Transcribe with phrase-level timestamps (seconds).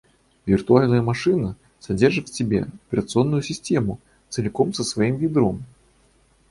[0.47, 5.63] Виртуальная машина содержит в себе операционную систему целиком со своим ядром